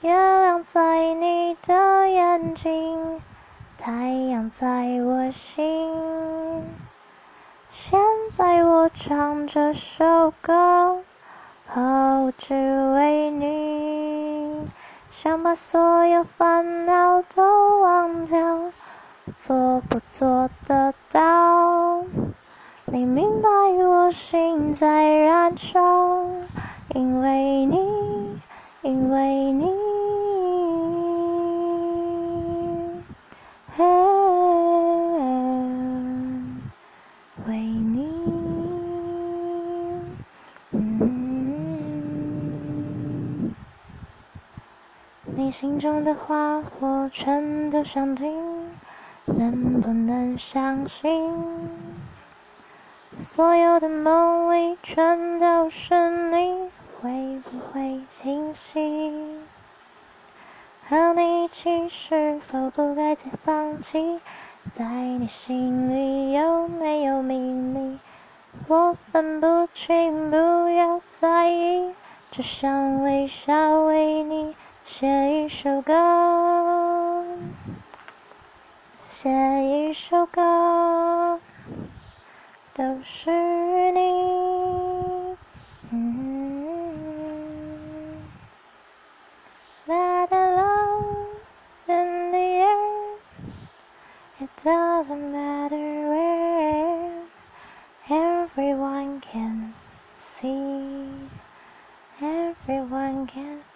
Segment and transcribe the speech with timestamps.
[0.00, 3.20] 月亮在你的眼睛，
[3.76, 5.92] 太阳在我心。
[7.72, 7.98] 现
[8.36, 11.02] 在我唱这首歌，
[11.74, 12.54] 哦，只
[12.94, 14.68] 为你，
[15.10, 18.70] 想把所有烦恼都忘掉，
[19.36, 22.04] 做不做得到？
[22.84, 23.48] 你明白
[23.84, 25.80] 我心在燃烧，
[26.94, 28.40] 因为你，
[28.82, 29.67] 因为你，
[37.94, 38.08] 你。
[40.70, 41.14] 嗯，
[45.24, 48.70] 你心中的话我全都想听，
[49.24, 51.32] 能不能相信？
[53.22, 55.94] 所有的梦里全都是
[56.30, 59.42] 你，会不会清醒？
[60.88, 64.20] 和你一起是否不该再放弃？
[64.76, 67.98] 在你心里有没有秘密？
[68.66, 70.36] 我分不清，不
[70.70, 71.94] 要在意，
[72.30, 77.24] 只想微笑为你写一首歌，
[79.04, 79.30] 写
[79.64, 81.40] 一首歌。
[82.74, 83.30] 都是
[94.40, 97.24] it doesn't matter where.
[98.08, 99.74] Everyone can
[100.20, 101.08] see,
[102.20, 103.67] everyone can.